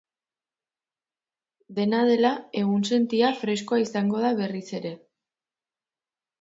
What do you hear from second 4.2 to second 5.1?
da berriz ere.